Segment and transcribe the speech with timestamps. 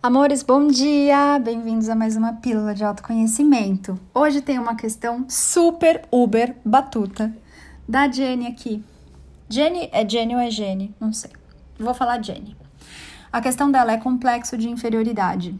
[0.00, 1.40] Amores, bom dia!
[1.40, 3.98] Bem-vindos a mais uma pílula de autoconhecimento.
[4.14, 7.34] Hoje tem uma questão super uber batuta
[7.86, 8.80] da Jenny aqui.
[9.48, 10.94] Jenny é Jenny ou é Jenny?
[11.00, 11.32] Não sei.
[11.76, 12.56] Vou falar Jenny.
[13.32, 15.58] A questão dela é complexo de inferioridade.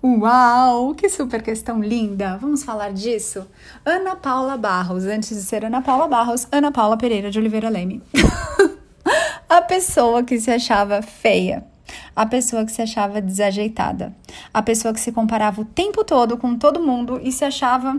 [0.00, 2.38] Uau, que super questão linda!
[2.40, 3.48] Vamos falar disso?
[3.84, 8.00] Ana Paula Barros, antes de ser Ana Paula Barros, Ana Paula Pereira de Oliveira Leme.
[9.48, 11.71] a pessoa que se achava feia
[12.14, 14.14] a pessoa que se achava desajeitada,
[14.52, 17.98] a pessoa que se comparava o tempo todo com todo mundo e se achava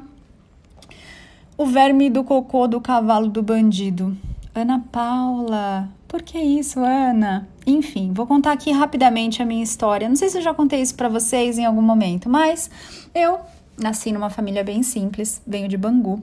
[1.57, 4.15] o verme do cocô do cavalo do bandido.
[4.55, 7.47] Ana Paula, por que isso, Ana?
[7.65, 10.07] Enfim, vou contar aqui rapidamente a minha história.
[10.07, 12.69] Não sei se eu já contei isso para vocês em algum momento, mas
[13.15, 13.39] eu
[13.77, 16.21] nasci numa família bem simples, venho de Bangu,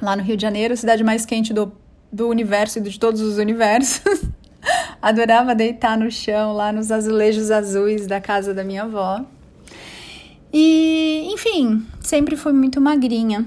[0.00, 1.72] lá no Rio de Janeiro, cidade mais quente do,
[2.12, 4.02] do universo e de todos os universos.
[5.02, 9.24] Adorava deitar no chão, lá nos azulejos azuis da casa da minha avó.
[10.52, 13.46] E, enfim, sempre fui muito magrinha.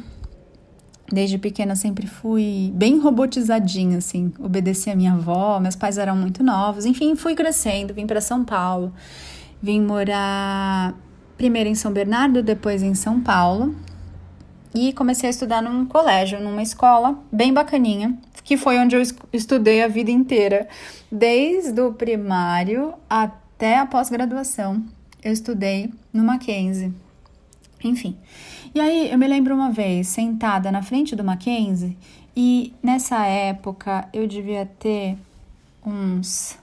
[1.12, 4.34] Desde pequena sempre fui bem robotizadinha, assim.
[4.40, 6.86] Obedeci a minha avó, meus pais eram muito novos.
[6.86, 8.92] Enfim, fui crescendo, vim para São Paulo.
[9.62, 10.96] Vim morar
[11.38, 13.76] primeiro em São Bernardo, depois em São Paulo.
[14.74, 19.84] E comecei a estudar num colégio, numa escola bem bacaninha, que foi onde eu estudei
[19.84, 20.68] a vida inteira,
[21.12, 24.84] desde o primário até a pós-graduação.
[25.24, 26.94] Eu estudei no Mackenzie.
[27.84, 28.18] Enfim.
[28.74, 31.98] E aí eu me lembro uma vez sentada na frente do Mackenzie
[32.36, 35.18] e nessa época eu devia ter
[35.86, 36.58] uns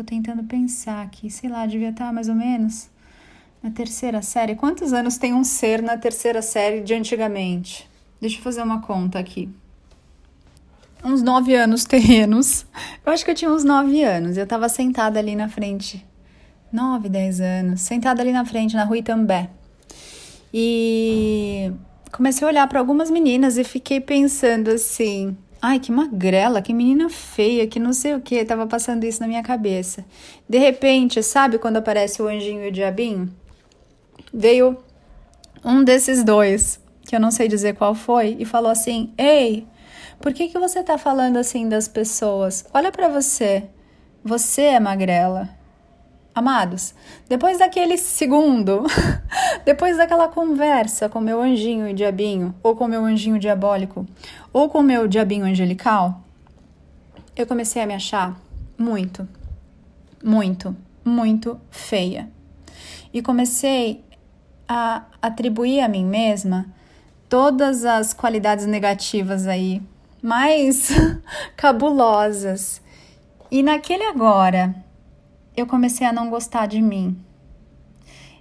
[0.00, 2.88] Tô tentando pensar aqui, sei lá, devia estar mais ou menos
[3.62, 4.54] na terceira série.
[4.54, 7.88] Quantos anos tem um ser na terceira série de antigamente?
[8.20, 9.48] Deixa eu fazer uma conta aqui
[11.04, 12.66] uns nove anos terrenos.
[13.04, 14.36] Eu acho que eu tinha uns nove anos.
[14.36, 16.04] Eu tava sentada ali na frente.
[16.72, 17.80] Nove, dez anos.
[17.80, 19.50] Sentada ali na frente, na rua Itambé.
[20.52, 21.72] E
[22.12, 27.08] comecei a olhar para algumas meninas e fiquei pensando assim: ai, que magrela, que menina
[27.08, 28.44] feia, que não sei o que.
[28.44, 30.04] Tava passando isso na minha cabeça.
[30.48, 33.34] De repente, sabe quando aparece o anjinho e o diabinho?
[34.32, 34.78] Veio
[35.64, 39.66] um desses dois, que eu não sei dizer qual foi, e falou assim: Ei,
[40.20, 42.64] por que, que você está falando assim das pessoas?
[42.72, 43.64] Olha para você.
[44.22, 45.48] Você é magrela.
[46.32, 46.94] Amados,
[47.28, 48.84] depois daquele segundo,
[49.64, 54.06] depois daquela conversa com meu anjinho e diabinho, ou com meu anjinho diabólico,
[54.52, 56.22] ou com meu diabinho angelical,
[57.34, 58.40] eu comecei a me achar
[58.78, 59.28] muito,
[60.22, 62.30] muito, muito feia.
[63.12, 64.04] E comecei
[64.72, 66.64] a atribuir a mim mesma
[67.28, 69.82] todas as qualidades negativas aí
[70.22, 70.90] mais
[71.56, 72.80] cabulosas.
[73.50, 74.72] E naquele agora,
[75.56, 77.18] eu comecei a não gostar de mim.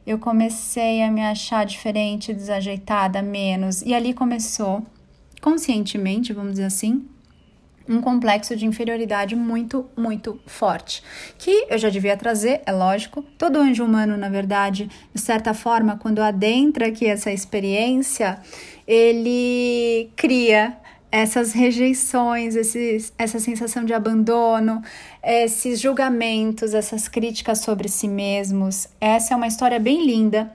[0.06, 3.82] Eu comecei a me achar diferente, desajeitada, menos.
[3.82, 4.86] E ali começou,
[5.42, 7.08] conscientemente, vamos dizer assim,
[7.90, 11.04] um complexo de inferioridade muito, muito forte.
[11.38, 13.24] Que eu já devia trazer, é lógico.
[13.38, 18.40] Todo anjo humano, na verdade, de certa forma, quando adentra aqui essa experiência,
[18.88, 20.78] ele cria
[21.12, 24.82] essas rejeições, esses, essa sensação de abandono,
[25.24, 28.88] esses julgamentos, essas críticas sobre si mesmos.
[29.02, 30.54] Essa é uma história bem linda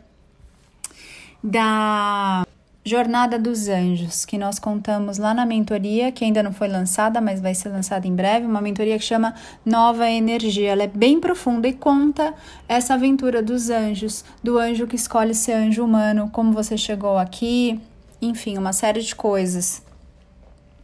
[1.43, 2.44] da
[2.87, 7.41] Jornada dos Anjos, que nós contamos lá na mentoria, que ainda não foi lançada, mas
[7.41, 9.35] vai ser lançada em breve, uma mentoria que chama
[9.65, 10.73] Nova Energia.
[10.73, 12.35] Ela é bem profunda e conta
[12.69, 17.81] essa aventura dos anjos, do anjo que escolhe ser anjo humano, como você chegou aqui,
[18.21, 19.83] enfim, uma série de coisas.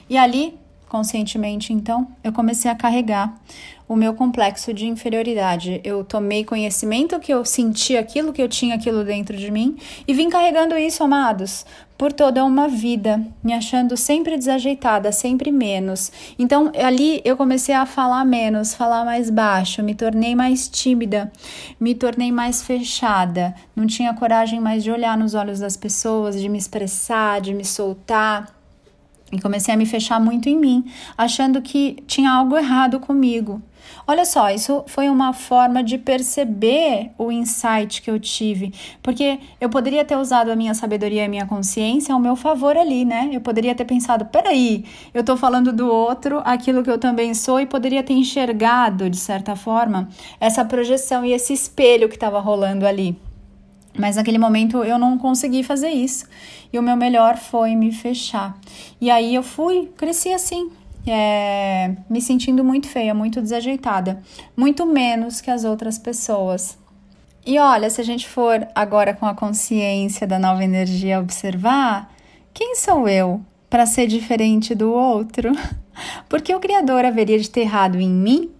[0.08, 0.58] E ali,
[0.90, 3.40] conscientemente, então, eu comecei a carregar
[3.88, 5.80] o meu complexo de inferioridade.
[5.82, 10.12] Eu tomei conhecimento que eu senti aquilo, que eu tinha aquilo dentro de mim e
[10.12, 11.64] vim carregando isso, amados,
[11.98, 16.12] por toda uma vida, me achando sempre desajeitada, sempre menos.
[16.38, 21.30] Então, ali eu comecei a falar menos, falar mais baixo, me tornei mais tímida,
[21.78, 26.48] me tornei mais fechada, não tinha coragem mais de olhar nos olhos das pessoas, de
[26.48, 28.59] me expressar, de me soltar.
[29.32, 30.84] E comecei a me fechar muito em mim,
[31.16, 33.62] achando que tinha algo errado comigo.
[34.06, 38.72] Olha só, isso foi uma forma de perceber o insight que eu tive,
[39.02, 42.76] porque eu poderia ter usado a minha sabedoria e a minha consciência ao meu favor
[42.76, 43.30] ali, né?
[43.32, 44.84] Eu poderia ter pensado, peraí,
[45.14, 49.18] eu tô falando do outro aquilo que eu também sou e poderia ter enxergado, de
[49.18, 50.08] certa forma,
[50.40, 53.16] essa projeção e esse espelho que estava rolando ali.
[53.98, 56.26] Mas naquele momento eu não consegui fazer isso.
[56.72, 58.56] E o meu melhor foi me fechar.
[59.00, 60.70] E aí eu fui, cresci assim,
[61.06, 64.22] é, me sentindo muito feia, muito desajeitada,
[64.56, 66.78] muito menos que as outras pessoas.
[67.44, 72.12] E olha, se a gente for agora com a consciência da nova energia observar,
[72.52, 75.52] quem sou eu para ser diferente do outro?
[76.28, 78.50] Porque o Criador haveria de ter errado em mim?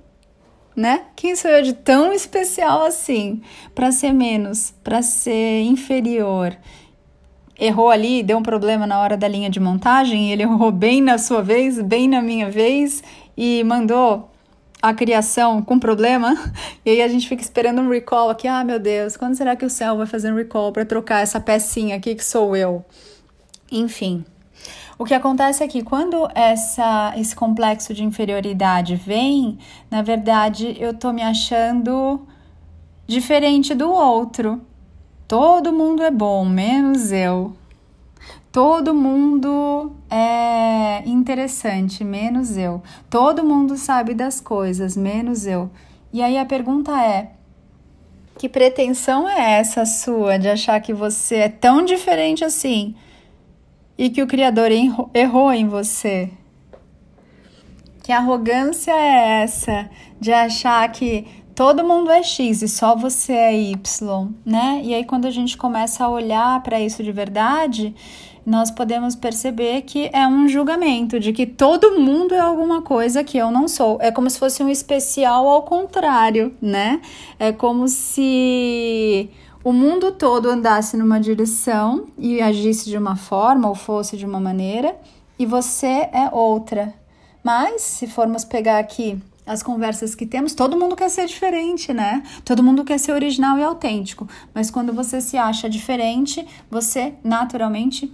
[0.76, 1.02] Né?
[1.16, 3.42] Quem sou eu de tão especial assim
[3.74, 6.56] para ser menos, para ser inferior?
[7.58, 11.18] Errou ali, deu um problema na hora da linha de montagem, ele errou bem na
[11.18, 13.02] sua vez, bem na minha vez
[13.36, 14.30] e mandou
[14.80, 16.34] a criação com problema,
[16.84, 18.48] e aí a gente fica esperando um recall aqui.
[18.48, 21.38] Ah, meu Deus, quando será que o céu vai fazer um recall para trocar essa
[21.38, 22.84] pecinha aqui que sou eu?
[23.70, 24.24] Enfim.
[25.00, 29.58] O que acontece é que quando essa, esse complexo de inferioridade vem,
[29.90, 32.20] na verdade eu tô me achando
[33.06, 34.60] diferente do outro.
[35.26, 37.56] Todo mundo é bom, menos eu.
[38.52, 42.82] Todo mundo é interessante, menos eu.
[43.08, 45.70] Todo mundo sabe das coisas, menos eu.
[46.12, 47.30] E aí a pergunta é:
[48.36, 52.94] que pretensão é essa sua de achar que você é tão diferente assim
[54.00, 54.70] e que o Criador
[55.12, 56.30] errou em você?
[58.02, 63.54] Que arrogância é essa de achar que todo mundo é X e só você é
[63.54, 64.80] Y, né?
[64.82, 67.94] E aí quando a gente começa a olhar para isso de verdade,
[68.46, 73.36] nós podemos perceber que é um julgamento de que todo mundo é alguma coisa que
[73.36, 73.98] eu não sou.
[74.00, 77.02] É como se fosse um especial ao contrário, né?
[77.38, 79.28] É como se
[79.62, 84.40] o mundo todo andasse numa direção e agisse de uma forma ou fosse de uma
[84.40, 84.96] maneira
[85.38, 86.94] e você é outra.
[87.42, 92.22] Mas se formos pegar aqui as conversas que temos, todo mundo quer ser diferente, né?
[92.44, 94.28] Todo mundo quer ser original e autêntico.
[94.54, 98.12] Mas quando você se acha diferente, você naturalmente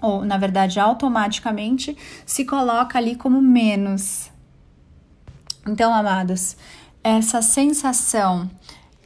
[0.00, 4.30] ou na verdade automaticamente, se coloca ali como menos.
[5.66, 6.56] Então, amados,
[7.04, 8.50] essa sensação,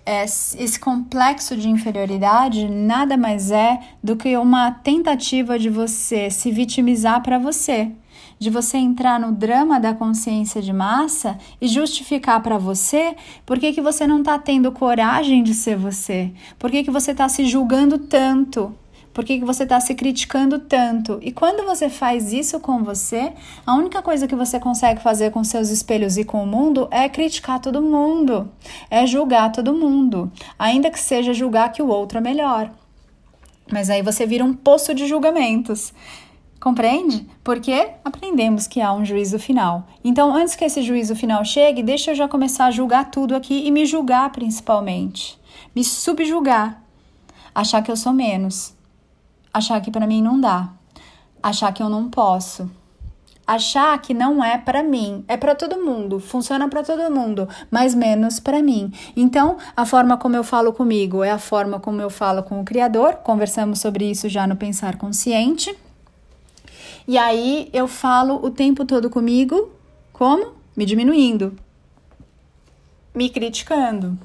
[0.06, 7.22] esse complexo de inferioridade nada mais é do que uma tentativa de você se vitimizar
[7.22, 7.90] para você,
[8.38, 13.16] de você entrar no drama da consciência de massa e justificar para você
[13.46, 17.12] por que, que você não está tendo coragem de ser você, por que, que você
[17.12, 18.74] está se julgando tanto,
[19.14, 21.20] por que, que você está se criticando tanto?
[21.22, 23.32] E quando você faz isso com você,
[23.64, 27.08] a única coisa que você consegue fazer com seus espelhos e com o mundo é
[27.08, 28.50] criticar todo mundo,
[28.90, 32.72] é julgar todo mundo, ainda que seja julgar que o outro é melhor.
[33.70, 35.94] Mas aí você vira um poço de julgamentos.
[36.58, 37.24] Compreende?
[37.44, 39.86] Porque aprendemos que há um juízo final.
[40.02, 43.64] Então, antes que esse juízo final chegue, deixa eu já começar a julgar tudo aqui
[43.64, 45.38] e me julgar principalmente.
[45.74, 46.82] Me subjugar.
[47.54, 48.74] Achar que eu sou menos
[49.54, 50.68] achar que para mim não dá,
[51.40, 52.68] achar que eu não posso,
[53.46, 57.94] achar que não é para mim, é para todo mundo, funciona para todo mundo, mas
[57.94, 58.92] menos para mim.
[59.16, 62.64] Então, a forma como eu falo comigo é a forma como eu falo com o
[62.64, 63.16] criador.
[63.16, 65.76] Conversamos sobre isso já no pensar consciente.
[67.06, 69.70] E aí eu falo o tempo todo comigo,
[70.12, 70.54] como?
[70.74, 71.54] Me diminuindo,
[73.14, 74.18] me criticando,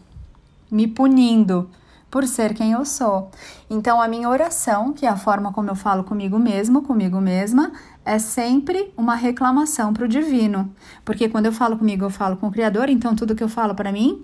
[0.72, 1.70] me punindo,
[2.10, 3.30] por ser quem eu sou.
[3.70, 7.72] Então, a minha oração, que é a forma como eu falo comigo mesmo, comigo mesma,
[8.04, 10.74] é sempre uma reclamação para o divino.
[11.06, 13.76] Porque quando eu falo comigo, eu falo com o Criador, então tudo que eu falo
[13.76, 14.24] para mim,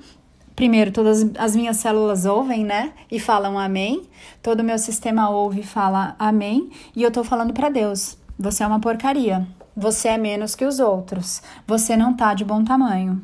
[0.55, 2.93] primeiro, todas as minhas células ouvem, né?
[3.11, 4.03] E falam amém.
[4.41, 6.71] Todo o meu sistema ouve e fala amém.
[6.95, 9.47] E eu tô falando para Deus: você é uma porcaria.
[9.77, 11.41] Você é menos que os outros.
[11.67, 13.21] Você não tá de bom tamanho.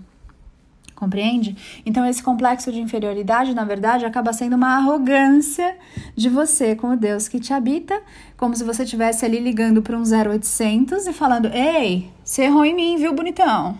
[1.01, 1.57] Compreende?
[1.83, 5.75] Então, esse complexo de inferioridade, na verdade, acaba sendo uma arrogância
[6.15, 7.99] de você com o Deus que te habita,
[8.37, 12.75] como se você estivesse ali ligando para um 0800 e falando: Ei, você errou em
[12.75, 13.79] mim, viu, bonitão?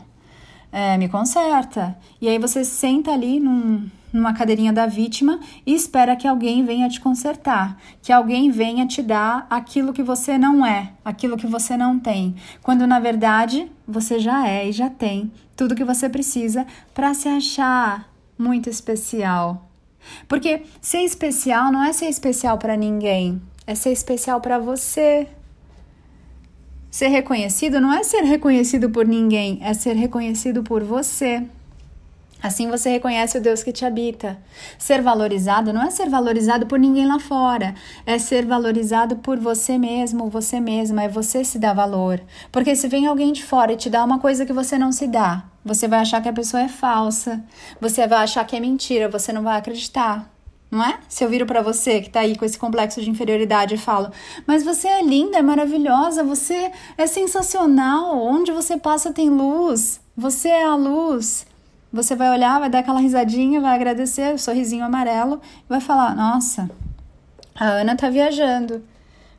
[0.72, 1.96] É, me conserta.
[2.20, 6.90] E aí você senta ali num, numa cadeirinha da vítima e espera que alguém venha
[6.90, 11.78] te consertar, que alguém venha te dar aquilo que você não é, aquilo que você
[11.78, 16.66] não tem, quando na verdade você já é e já tem tudo que você precisa
[16.94, 19.70] para se achar muito especial.
[20.28, 25.28] Porque ser especial não é ser especial para ninguém, é ser especial para você.
[26.90, 31.46] Ser reconhecido não é ser reconhecido por ninguém, é ser reconhecido por você.
[32.42, 34.38] Assim você reconhece o Deus que te habita.
[34.78, 39.78] Ser valorizado não é ser valorizado por ninguém lá fora, é ser valorizado por você
[39.78, 42.20] mesmo, você mesma, é você se dar valor.
[42.52, 45.08] Porque se vem alguém de fora e te dá uma coisa que você não se
[45.08, 47.44] dá, você vai achar que a pessoa é falsa,
[47.80, 50.28] você vai achar que é mentira, você não vai acreditar.
[50.72, 51.00] Não é?
[51.10, 54.10] Se eu viro para você que tá aí com esse complexo de inferioridade e falo,
[54.48, 60.48] mas você é linda, é maravilhosa, você é sensacional, onde você passa tem luz, você
[60.48, 61.46] é a luz.
[61.92, 66.16] Você vai olhar, vai dar aquela risadinha, vai agradecer, o sorrisinho amarelo, e vai falar:
[66.16, 66.70] Nossa,
[67.54, 68.84] a Ana tá viajando.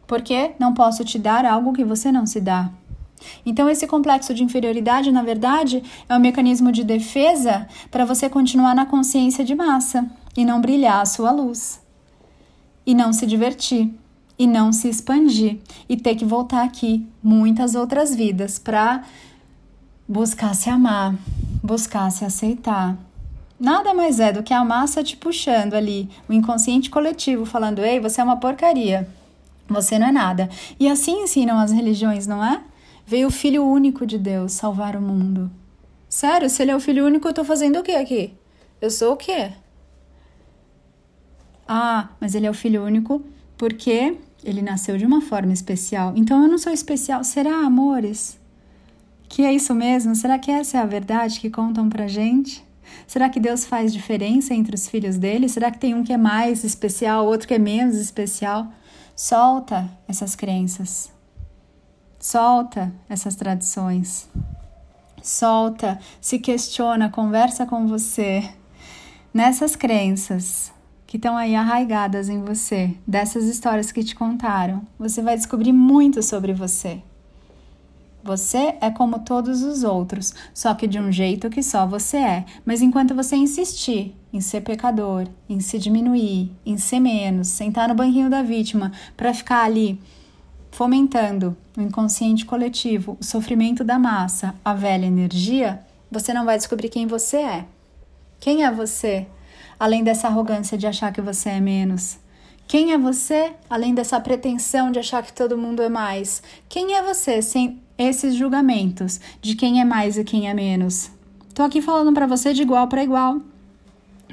[0.06, 2.70] Porque não posso te dar algo que você não se dá.
[3.46, 8.74] Então, esse complexo de inferioridade, na verdade, é um mecanismo de defesa para você continuar
[8.74, 11.80] na consciência de massa e não brilhar a sua luz,
[12.84, 13.92] e não se divertir,
[14.38, 19.04] e não se expandir, e ter que voltar aqui muitas outras vidas para
[20.12, 21.14] buscar se amar,
[21.62, 22.98] buscar se aceitar.
[23.58, 27.98] Nada mais é do que a massa te puxando ali, o inconsciente coletivo falando: ei,
[27.98, 29.08] você é uma porcaria,
[29.66, 30.50] você não é nada.
[30.78, 32.60] E assim ensinam as religiões, não é?
[33.06, 35.50] Veio o Filho único de Deus salvar o mundo.
[36.10, 38.34] Sério, se ele é o Filho único, eu tô fazendo o que aqui?
[38.82, 39.52] Eu sou o quê?
[41.66, 43.24] Ah, mas ele é o Filho único
[43.56, 46.12] porque ele nasceu de uma forma especial.
[46.14, 47.24] Então eu não sou especial.
[47.24, 48.41] Será, amores?
[49.32, 50.14] Que é isso mesmo?
[50.14, 52.62] Será que essa é a verdade que contam pra gente?
[53.06, 55.48] Será que Deus faz diferença entre os filhos dele?
[55.48, 58.68] Será que tem um que é mais especial, outro que é menos especial?
[59.16, 61.10] Solta essas crenças.
[62.20, 64.28] Solta essas tradições.
[65.22, 68.46] Solta, se questiona, conversa com você
[69.32, 70.70] nessas crenças
[71.06, 74.86] que estão aí arraigadas em você, dessas histórias que te contaram.
[74.98, 77.02] Você vai descobrir muito sobre você.
[78.24, 82.44] Você é como todos os outros, só que de um jeito que só você é.
[82.64, 87.94] Mas enquanto você insistir em ser pecador, em se diminuir, em ser menos, sentar no
[87.94, 90.00] banquinho da vítima para ficar ali
[90.70, 96.88] fomentando o inconsciente coletivo, o sofrimento da massa, a velha energia, você não vai descobrir
[96.88, 97.64] quem você é.
[98.40, 99.26] Quem é você,
[99.78, 102.18] além dessa arrogância de achar que você é menos?
[102.66, 106.42] Quem é você, além dessa pretensão de achar que todo mundo é mais?
[106.68, 111.10] Quem é você sem esses julgamentos de quem é mais e quem é menos?
[111.54, 113.40] Tô aqui falando para você de igual para igual.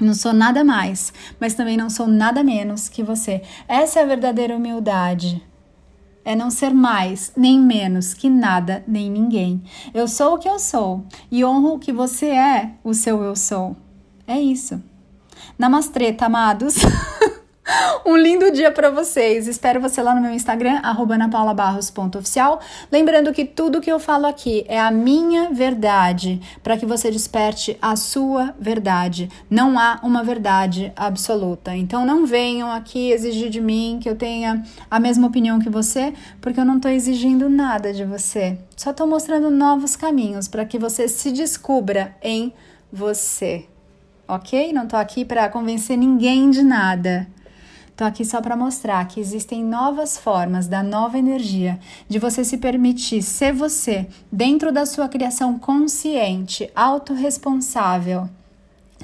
[0.00, 3.42] Não sou nada mais, mas também não sou nada menos que você.
[3.68, 5.42] Essa é a verdadeira humildade.
[6.24, 9.62] É não ser mais nem menos que nada nem ninguém.
[9.92, 13.36] Eu sou o que eu sou e honro o que você é, o seu eu
[13.36, 13.76] sou.
[14.26, 14.82] É isso.
[15.58, 16.76] Namastreta, amados.
[18.04, 19.46] Um lindo dia para vocês.
[19.46, 22.60] Espero você lá no meu Instagram, anapaulabarros.oficial.
[22.90, 27.76] Lembrando que tudo que eu falo aqui é a minha verdade, para que você desperte
[27.80, 29.28] a sua verdade.
[29.48, 31.76] Não há uma verdade absoluta.
[31.76, 36.14] Então não venham aqui exigir de mim que eu tenha a mesma opinião que você,
[36.40, 38.58] porque eu não estou exigindo nada de você.
[38.76, 42.52] Só estou mostrando novos caminhos para que você se descubra em
[42.92, 43.66] você.
[44.26, 44.72] Ok?
[44.72, 47.28] Não estou aqui para convencer ninguém de nada.
[48.00, 51.78] Estou aqui só para mostrar que existem novas formas da nova energia
[52.08, 58.26] de você se permitir ser você dentro da sua criação consciente, autorresponsável.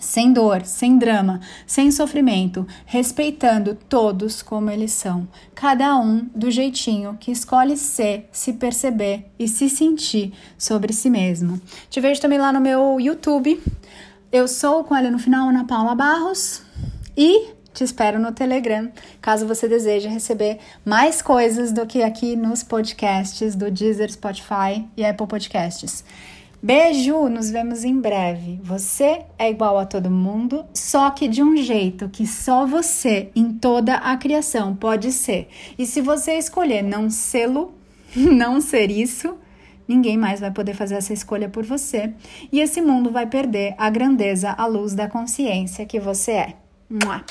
[0.00, 7.18] Sem dor, sem drama, sem sofrimento, respeitando todos como eles são, cada um do jeitinho
[7.20, 11.60] que escolhe ser, se perceber e se sentir sobre si mesmo.
[11.90, 13.62] Te vejo também lá no meu YouTube.
[14.32, 16.62] Eu sou com ela no final, Ana Paula Barros.
[17.14, 18.90] E te espero no Telegram,
[19.20, 25.04] caso você deseje receber mais coisas do que aqui nos podcasts do Deezer, Spotify e
[25.04, 26.02] Apple Podcasts.
[26.62, 28.58] Beijo, nos vemos em breve.
[28.64, 33.52] Você é igual a todo mundo, só que de um jeito que só você em
[33.52, 35.46] toda a criação pode ser.
[35.78, 37.74] E se você escolher não sê-lo,
[38.16, 39.36] não ser isso,
[39.86, 42.14] ninguém mais vai poder fazer essa escolha por você.
[42.50, 46.54] E esse mundo vai perder a grandeza, a luz da consciência que você é.
[46.88, 47.22] Mua.